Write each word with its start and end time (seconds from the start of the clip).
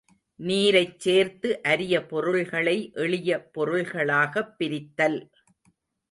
நீரைச்சேர்த்து 0.39 1.49
அரிய 1.61 2.05
பொருள்களை 2.05 2.91
எளிய 2.93 3.49
பொருள்களாகப் 3.57 4.57
பிரித்தல். 4.57 5.29